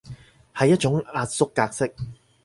[0.55, 1.93] 係一種壓縮格式